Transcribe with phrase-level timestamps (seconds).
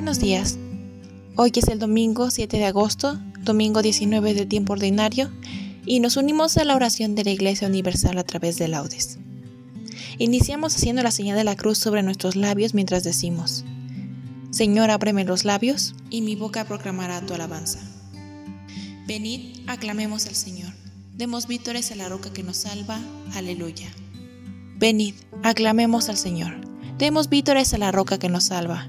[0.00, 0.56] Buenos días.
[1.36, 5.30] Hoy es el domingo 7 de agosto, domingo 19 del tiempo ordinario,
[5.84, 9.18] y nos unimos a la oración de la Iglesia Universal a través de laudes.
[10.16, 13.66] Iniciamos haciendo la señal de la cruz sobre nuestros labios mientras decimos,
[14.48, 17.80] Señor, ábreme los labios, y mi boca proclamará tu alabanza.
[19.06, 20.72] Venid, aclamemos al Señor.
[21.14, 22.98] Demos vítores a la roca que nos salva.
[23.34, 23.90] Aleluya.
[24.78, 26.54] Venid, aclamemos al Señor.
[26.96, 28.88] Demos vítores a la roca que nos salva.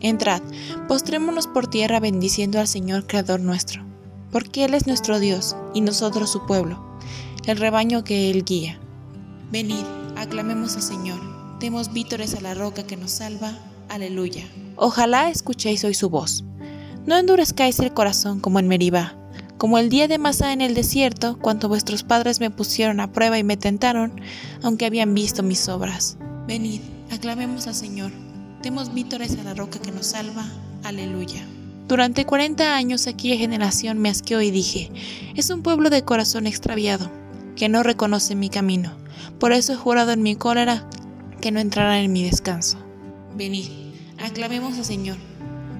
[0.00, 0.42] Entrad,
[0.86, 3.84] postrémonos por tierra bendiciendo al Señor Creador nuestro,
[4.30, 6.80] porque Él es nuestro Dios y nosotros su pueblo,
[7.46, 8.78] el rebaño que Él guía.
[9.50, 9.84] Venid,
[10.16, 11.18] aclamemos al Señor,
[11.58, 13.58] demos vítores a la roca que nos salva.
[13.88, 14.46] Aleluya.
[14.76, 16.44] Ojalá escuchéis hoy su voz.
[17.04, 19.16] No endurezcáis el corazón como en Meribá,
[19.56, 23.38] como el día de Masá en el desierto, cuando vuestros padres me pusieron a prueba
[23.38, 24.20] y me tentaron,
[24.62, 26.18] aunque habían visto mis obras.
[26.46, 28.12] Venid, aclamemos al Señor
[28.62, 30.44] Demos vítores a la roca que nos salva.
[30.82, 31.46] Aleluya.
[31.86, 34.90] Durante 40 años aquella generación me asqueó y dije,
[35.36, 37.10] es un pueblo de corazón extraviado,
[37.56, 38.92] que no reconoce mi camino.
[39.38, 40.88] Por eso he jurado en mi cólera
[41.40, 42.78] que no entrará en mi descanso.
[43.36, 43.68] Venid,
[44.18, 45.16] aclamemos al Señor.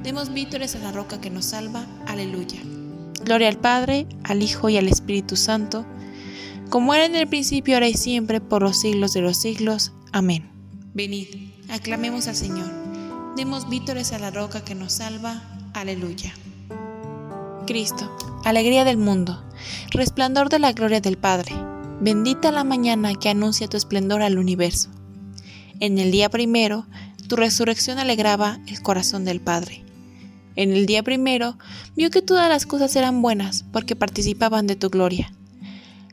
[0.05, 1.85] Demos vítores a la roca que nos salva.
[2.07, 2.61] Aleluya.
[3.25, 5.85] Gloria al Padre, al Hijo y al Espíritu Santo,
[6.71, 9.93] como era en el principio, ahora y siempre, por los siglos de los siglos.
[10.13, 10.49] Amén.
[10.95, 12.71] Venid Aclamemos al Señor.
[13.37, 15.43] Demos vítores a la roca que nos salva.
[15.75, 16.33] Aleluya.
[17.67, 18.11] Cristo,
[18.45, 19.45] alegría del mundo,
[19.91, 21.53] resplandor de la gloria del Padre,
[22.01, 24.89] bendita la mañana que anuncia tu esplendor al universo.
[25.79, 26.87] En el día primero,
[27.29, 29.85] tu resurrección alegraba el corazón del Padre.
[30.57, 31.59] En el día primero,
[31.95, 35.35] vio que todas las cosas eran buenas porque participaban de tu gloria.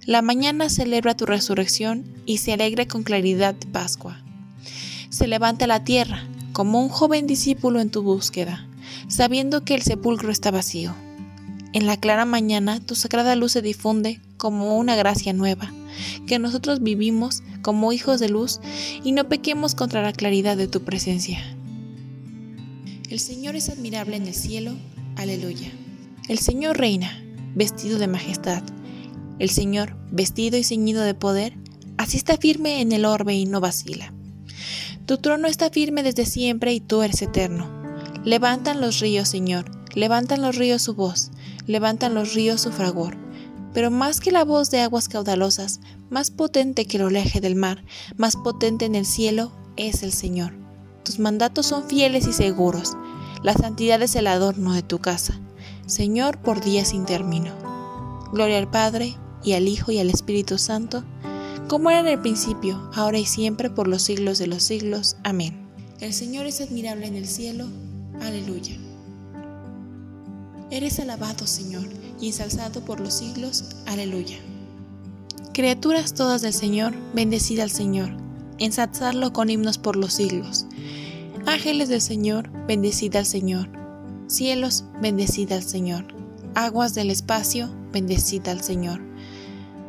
[0.05, 4.24] La mañana celebra tu resurrección y se alegra con claridad de Pascua
[5.15, 8.67] se levanta la tierra, como un joven discípulo en tu búsqueda,
[9.07, 10.93] sabiendo que el sepulcro está vacío.
[11.71, 15.71] En la clara mañana tu sagrada luz se difunde como una gracia nueva,
[16.27, 18.59] que nosotros vivimos como hijos de luz
[19.05, 21.39] y no pequemos contra la claridad de tu presencia.
[23.09, 24.73] El Señor es admirable en el cielo,
[25.15, 25.71] aleluya.
[26.27, 27.23] El Señor reina,
[27.55, 28.63] vestido de majestad.
[29.39, 31.53] El Señor, vestido y ceñido de poder,
[31.95, 34.11] así está firme en el orbe y no vacila.
[35.05, 37.69] Tu trono está firme desde siempre y tú eres eterno.
[38.23, 41.29] Levantan los ríos, Señor, levantan los ríos su voz,
[41.67, 43.15] levantan los ríos su fragor.
[43.71, 45.79] Pero más que la voz de aguas caudalosas,
[46.09, 47.83] más potente que el oleaje del mar,
[48.17, 50.53] más potente en el cielo, es el Señor.
[51.03, 52.97] Tus mandatos son fieles y seguros.
[53.43, 55.39] La santidad es el adorno de tu casa.
[55.85, 57.53] Señor, por días sin término.
[58.31, 61.03] Gloria al Padre, y al Hijo, y al Espíritu Santo,
[61.67, 65.17] como era en el principio, ahora y siempre, por los siglos de los siglos.
[65.23, 65.67] Amén.
[65.99, 67.67] El Señor es admirable en el cielo.
[68.21, 68.75] Aleluya.
[70.71, 71.87] Eres alabado, Señor,
[72.19, 73.75] y ensalzado por los siglos.
[73.85, 74.37] Aleluya.
[75.53, 78.09] Criaturas todas del Señor, bendecida al Señor,
[78.57, 80.65] ensalzarlo con himnos por los siglos.
[81.45, 83.69] Ángeles del Señor, bendecida al Señor.
[84.27, 86.07] Cielos, bendecida al Señor.
[86.55, 88.99] Aguas del espacio, bendecida al Señor.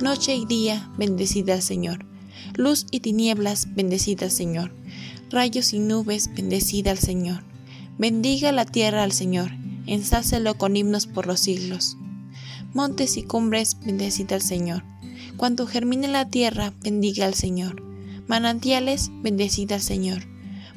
[0.00, 2.06] Noche y día, bendecida Señor.
[2.54, 4.72] Luz y tinieblas, bendecida Señor.
[5.30, 7.42] Rayos y nubes, bendecida al Señor.
[7.98, 9.50] Bendiga la tierra al Señor
[9.86, 11.96] ensácelo con himnos por los siglos.
[12.74, 14.82] Montes y cumbres, bendecida al Señor.
[15.36, 17.82] Cuando germine la tierra, bendiga al Señor.
[18.26, 20.22] Manantiales, bendecida al Señor.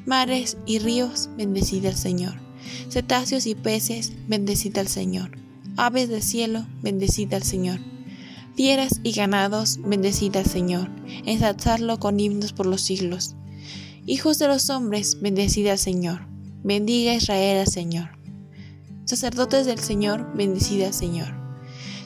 [0.06, 2.40] Mares y ríos, bendecida al Señor.
[2.90, 5.32] Cetáceos y peces, bendecida al Señor.
[5.76, 7.80] Aves del cielo, bendecida al Señor.
[8.60, 10.90] Fieras y ganados, bendecida Señor.
[11.26, 13.38] Ensalzarlo con himnos por los siglos.
[14.06, 16.28] Hijos de los hombres, bendecida Señor.
[16.62, 18.10] Bendiga Israel al Señor.
[19.06, 21.34] Sacerdotes del Señor, bendecida Señor.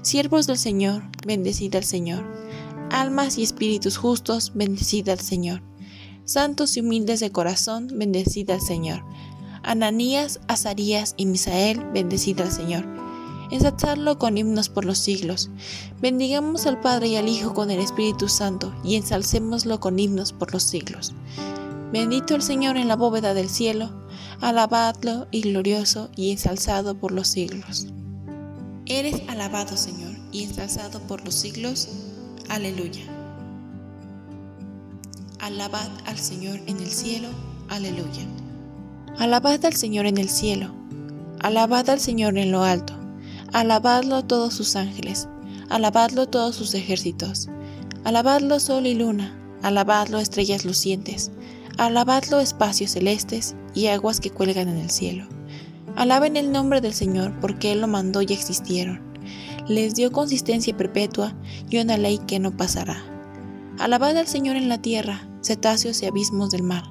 [0.03, 2.23] Siervos del Señor, bendecida al Señor.
[2.91, 5.63] Almas y espíritus justos, bendecida al Señor.
[6.23, 9.03] Santos y humildes de corazón, bendecida al Señor.
[9.63, 12.92] Ananías, Azarías y Misael, bendecida al Señor.
[13.53, 15.49] Ensalzarlo con himnos por los siglos.
[16.01, 20.51] Bendigamos al Padre y al Hijo con el Espíritu Santo y ensalcémoslo con himnos por
[20.51, 21.13] los siglos.
[21.91, 23.91] Bendito el Señor en la bóveda del cielo
[24.43, 27.87] alabadlo y glorioso y ensalzado por los siglos.
[28.85, 31.87] Eres alabado, Señor, y ensalzado por los siglos.
[32.49, 33.03] Aleluya.
[35.39, 37.29] Alabad al Señor en el cielo.
[37.69, 38.25] Aleluya.
[39.17, 40.73] Alabad al Señor en el cielo.
[41.39, 43.02] Alabad al Señor en lo alto.
[43.53, 45.29] Alabadlo todos sus ángeles.
[45.69, 47.49] Alabadlo todos sus ejércitos.
[48.03, 49.39] Alabadlo sol y luna.
[49.61, 51.29] Alabadlo estrellas lucientes.
[51.77, 55.27] Alabadlo espacios celestes y aguas que cuelgan en el cielo.
[55.95, 58.99] Alaben el nombre del Señor porque Él lo mandó y existieron.
[59.67, 61.35] Les dio consistencia perpetua
[61.69, 63.03] y una ley que no pasará.
[63.77, 66.85] Alabad al Señor en la tierra, cetáceos y abismos del mar.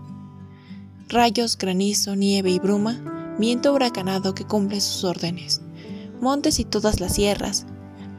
[1.09, 5.61] Rayos, granizo, nieve y bruma, viento huracanado que cumple sus órdenes.
[6.23, 7.67] Montes y todas las sierras,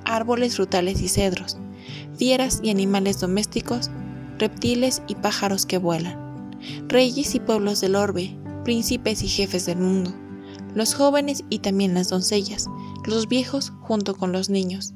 [0.06, 1.58] árboles frutales y cedros,
[2.16, 3.90] fieras y animales domésticos,
[4.38, 6.24] reptiles y pájaros que vuelan
[6.88, 10.14] reyes y pueblos del orbe, príncipes y jefes del mundo,
[10.76, 12.68] los jóvenes y también las doncellas,
[13.06, 14.94] los viejos junto con los niños.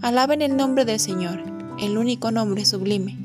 [0.00, 1.42] Alaben el nombre del Señor,
[1.80, 3.16] el único nombre sublime.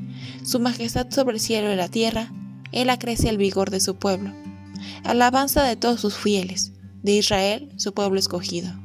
[0.44, 2.32] Su majestad sobre el cielo y la tierra,
[2.72, 4.32] Él acrece el vigor de su pueblo.
[5.04, 6.72] Alabanza de todos sus fieles,
[7.02, 8.83] de Israel, su pueblo escogido.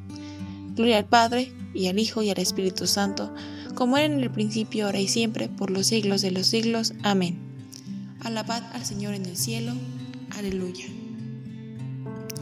[0.80, 3.34] Gloria al Padre, y al Hijo, y al Espíritu Santo,
[3.76, 6.94] como era en el principio, ahora y siempre, por los siglos de los siglos.
[7.04, 7.38] Amén.
[8.22, 9.74] Alabad al Señor en el cielo.
[10.38, 10.86] Aleluya.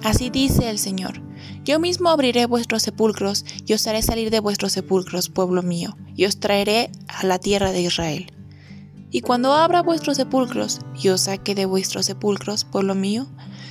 [0.04, 1.20] Así dice el Señor.
[1.66, 6.26] Yo mismo abriré vuestros sepulcros y os haré salir de vuestros sepulcros, pueblo mío, y
[6.26, 8.32] os traeré a la tierra de Israel.
[9.10, 13.26] Y cuando abra vuestros sepulcros y os saque de vuestros sepulcros, pueblo mío,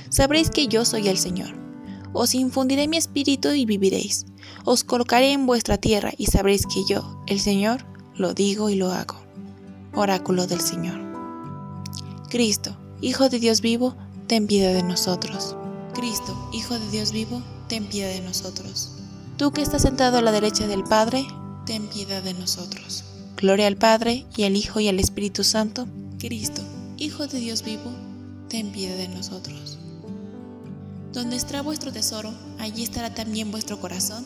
[0.09, 1.55] sabréis que yo soy el Señor.
[2.11, 4.25] Os infundiré mi espíritu y viviréis.
[4.69, 8.91] Os colocaré en vuestra tierra y sabréis que yo, el Señor, lo digo y lo
[8.91, 9.15] hago.
[9.93, 10.99] Oráculo del Señor.
[12.29, 13.95] Cristo, Hijo de Dios vivo,
[14.27, 15.55] ten piedad de nosotros.
[15.93, 18.91] Cristo, Hijo de Dios vivo, ten piedad de nosotros.
[19.37, 21.25] Tú que estás sentado a la derecha del Padre,
[21.65, 23.05] ten piedad de nosotros.
[23.37, 25.87] Gloria al Padre, y al Hijo, y al Espíritu Santo.
[26.19, 26.61] Cristo,
[26.97, 27.89] Hijo de Dios vivo,
[28.49, 29.79] ten piedad de nosotros.
[31.13, 34.25] Donde está vuestro tesoro, allí estará también vuestro corazón,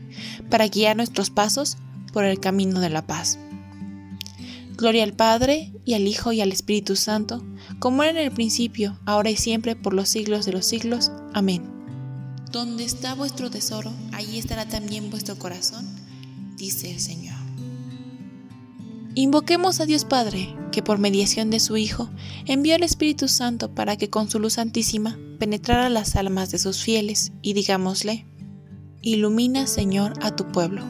[0.49, 1.77] para guiar nuestros pasos
[2.13, 3.39] por el camino de la paz.
[4.75, 7.43] Gloria al Padre, y al Hijo, y al Espíritu Santo,
[7.79, 11.11] como era en el principio, ahora y siempre, por los siglos de los siglos.
[11.33, 11.63] Amén.
[12.51, 15.87] Donde está vuestro tesoro, allí estará también vuestro corazón,
[16.57, 17.37] dice el Señor.
[19.13, 22.09] Invoquemos a Dios Padre, que por mediación de su Hijo
[22.45, 26.81] envió al Espíritu Santo para que con su luz santísima penetrara las almas de sus
[26.81, 28.25] fieles, y digámosle,
[29.03, 30.83] Ilumina, Señor, a tu pueblo.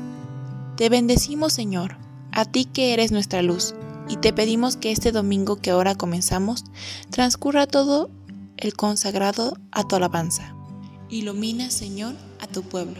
[0.75, 1.95] Te bendecimos, Señor,
[2.33, 3.73] a ti que eres nuestra luz,
[4.09, 6.65] y te pedimos que este domingo que ahora comenzamos
[7.09, 8.09] transcurra todo
[8.57, 10.53] el consagrado a tu alabanza.
[11.09, 12.99] Ilumina, Señor, a tu pueblo.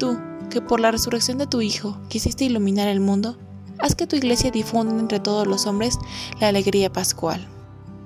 [0.00, 0.18] Tú,
[0.50, 3.38] que por la resurrección de tu Hijo quisiste iluminar el mundo,
[3.78, 5.96] haz que tu iglesia difunda entre todos los hombres
[6.40, 7.46] la alegría pascual.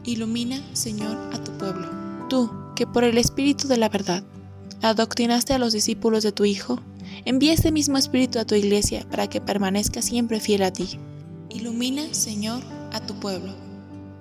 [0.04, 1.88] Ilumina, Señor, a tu pueblo.
[2.28, 4.24] Tú, que por el Espíritu de la verdad
[4.83, 6.80] adoctrinaste a los discípulos de tu Hijo,
[7.25, 10.99] envía este mismo Espíritu a tu iglesia para que permanezca siempre fiel a ti.
[11.50, 13.52] Ilumina, Señor, a tu pueblo.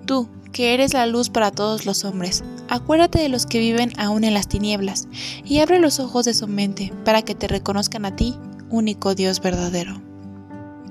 [0.06, 4.24] Tú, que eres la luz para todos los hombres, acuérdate de los que viven aún
[4.24, 5.08] en las tinieblas,
[5.44, 8.36] y abre los ojos de su mente para que te reconozcan a ti,
[8.70, 10.00] único Dios verdadero.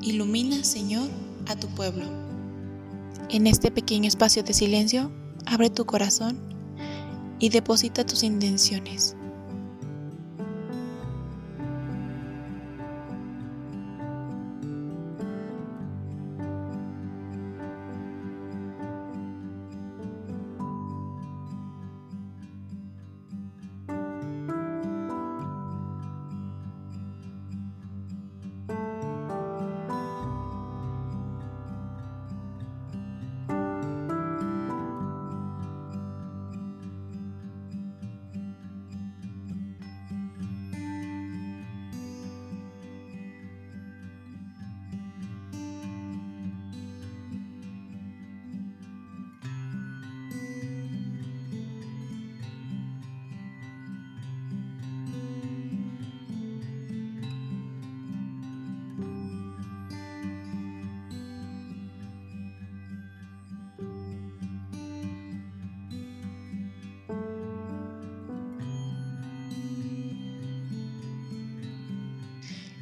[0.01, 1.07] Ilumina, Señor,
[1.47, 2.03] a tu pueblo.
[3.29, 5.11] En este pequeño espacio de silencio,
[5.45, 6.37] abre tu corazón
[7.39, 9.15] y deposita tus intenciones.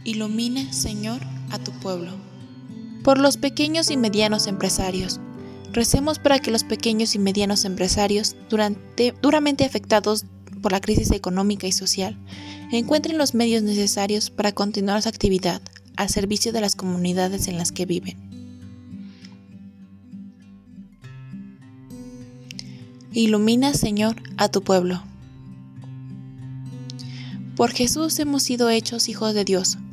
[0.03, 2.11] Ilumina, Señor, a tu pueblo.
[3.03, 5.19] Por los pequeños y medianos empresarios.
[5.73, 10.25] Recemos para que los pequeños y medianos empresarios, durante, duramente afectados
[10.63, 12.17] por la crisis económica y social,
[12.71, 15.61] encuentren los medios necesarios para continuar su actividad
[15.97, 18.17] al servicio de las comunidades en las que viven.
[23.13, 25.03] Ilumina, Señor, a tu pueblo.
[27.55, 29.77] Por Jesús hemos sido hechos hijos de Dios,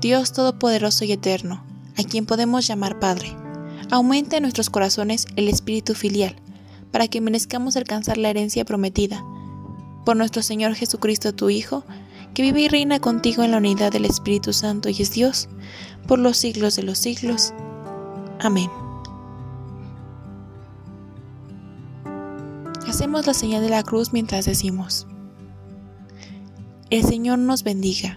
[0.00, 1.64] Dios Todopoderoso y Eterno,
[1.96, 3.36] a quien podemos llamar Padre,
[3.90, 6.36] aumenta en nuestros corazones el espíritu filial,
[6.92, 9.24] para que merezcamos alcanzar la herencia prometida.
[10.04, 11.84] Por nuestro Señor Jesucristo, tu Hijo,
[12.32, 15.48] que vive y reina contigo en la unidad del Espíritu Santo y es Dios,
[16.06, 17.52] por los siglos de los siglos.
[18.38, 18.70] Amén.
[22.86, 25.08] Hacemos la señal de la cruz mientras decimos,
[26.88, 28.16] El Señor nos bendiga